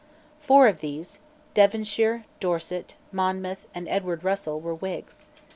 [0.41, 1.19] Four of these,
[1.53, 5.25] Devonshire, Dorset, Monmouth, and Edward Russell, were Whigs.